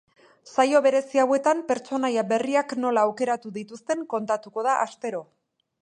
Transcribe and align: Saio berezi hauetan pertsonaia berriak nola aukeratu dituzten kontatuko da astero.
Saio 0.53 0.79
berezi 0.85 1.21
hauetan 1.23 1.61
pertsonaia 1.67 2.25
berriak 2.33 2.73
nola 2.83 3.05
aukeratu 3.11 3.55
dituzten 3.59 4.05
kontatuko 4.15 4.69
da 4.71 4.79
astero. 4.89 5.23